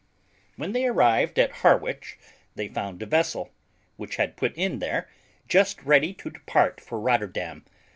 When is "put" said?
4.35-4.55